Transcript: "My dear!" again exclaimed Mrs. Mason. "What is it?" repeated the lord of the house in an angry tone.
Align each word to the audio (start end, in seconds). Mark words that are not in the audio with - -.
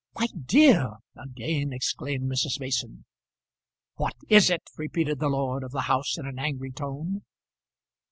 "My 0.15 0.25
dear!" 0.47 0.93
again 1.15 1.71
exclaimed 1.71 2.27
Mrs. 2.27 2.59
Mason. 2.59 3.05
"What 3.97 4.15
is 4.29 4.49
it?" 4.49 4.63
repeated 4.75 5.19
the 5.19 5.29
lord 5.29 5.63
of 5.63 5.69
the 5.73 5.81
house 5.81 6.17
in 6.17 6.25
an 6.25 6.39
angry 6.39 6.71
tone. 6.71 7.21